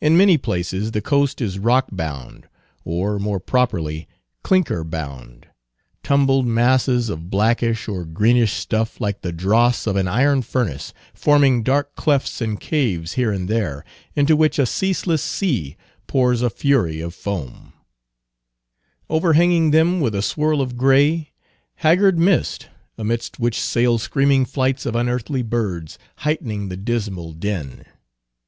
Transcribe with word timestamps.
In 0.00 0.16
many 0.16 0.36
places 0.38 0.90
the 0.90 1.00
coast 1.00 1.40
is 1.40 1.60
rock 1.60 1.86
bound, 1.92 2.48
or, 2.84 3.16
more 3.20 3.38
properly, 3.38 4.08
clinker 4.42 4.82
bound; 4.82 5.46
tumbled 6.02 6.48
masses 6.48 7.08
of 7.08 7.30
blackish 7.30 7.86
or 7.86 8.04
greenish 8.04 8.54
stuff 8.54 9.00
like 9.00 9.20
the 9.20 9.30
dross 9.30 9.86
of 9.86 9.94
an 9.94 10.08
iron 10.08 10.42
furnace, 10.42 10.92
forming 11.14 11.62
dark 11.62 11.94
clefts 11.94 12.40
and 12.40 12.58
caves 12.58 13.12
here 13.12 13.30
and 13.30 13.48
there, 13.48 13.84
into 14.16 14.34
which 14.34 14.58
a 14.58 14.66
ceaseless 14.66 15.22
sea 15.22 15.76
pours 16.08 16.42
a 16.42 16.50
fury 16.50 17.00
of 17.00 17.14
foam; 17.14 17.72
overhanging 19.08 19.70
them 19.70 20.00
with 20.00 20.16
a 20.16 20.22
swirl 20.22 20.60
of 20.60 20.76
gray, 20.76 21.30
haggard 21.76 22.18
mist, 22.18 22.66
amidst 22.98 23.38
which 23.38 23.60
sail 23.60 23.96
screaming 23.96 24.44
flights 24.44 24.84
of 24.84 24.96
unearthly 24.96 25.42
birds 25.42 26.00
heightening 26.16 26.68
the 26.68 26.76
dismal 26.76 27.32
din. 27.32 27.84